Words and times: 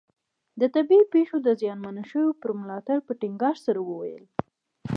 د 0.59 0.61
طبیعي 0.75 1.05
پېښو 1.13 1.37
د 1.43 1.47
زیانمنو 1.61 2.01
شویو 2.09 2.37
پر 2.41 2.49
ملاتړ 2.61 2.97
په 3.07 3.11
ټینګار 3.21 3.55
سره 3.65 3.79
وویل. 3.83 4.25